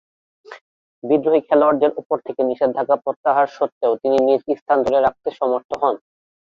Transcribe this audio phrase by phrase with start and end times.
[1.03, 5.95] বিদ্রোহী খেলোয়াড়দের উপর থেকে নিষেধাজ্ঞা প্রত্যাহার স্বত্ত্বেও তিনি নিজ স্থান ধরে রাখতে সমর্থ হন।